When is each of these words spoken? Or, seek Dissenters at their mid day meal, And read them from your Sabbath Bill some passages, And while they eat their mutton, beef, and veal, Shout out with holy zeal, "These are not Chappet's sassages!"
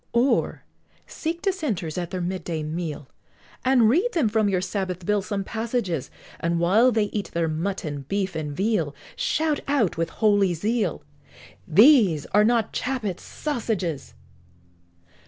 Or, 0.13 0.63
seek 1.05 1.43
Dissenters 1.43 1.95
at 1.95 2.09
their 2.09 2.21
mid 2.21 2.43
day 2.43 2.63
meal, 2.63 3.07
And 3.63 3.87
read 3.87 4.13
them 4.13 4.29
from 4.29 4.49
your 4.49 4.59
Sabbath 4.59 5.05
Bill 5.05 5.21
some 5.21 5.43
passages, 5.43 6.09
And 6.39 6.59
while 6.59 6.91
they 6.91 7.03
eat 7.13 7.29
their 7.35 7.47
mutton, 7.47 8.05
beef, 8.09 8.35
and 8.35 8.51
veal, 8.57 8.95
Shout 9.15 9.59
out 9.67 9.97
with 9.97 10.09
holy 10.09 10.55
zeal, 10.55 11.03
"These 11.67 12.25
are 12.33 12.43
not 12.43 12.73
Chappet's 12.73 13.21
sassages!" 13.21 14.15